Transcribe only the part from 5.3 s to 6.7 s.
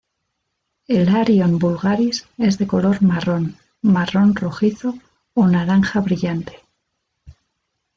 o naranja brillante.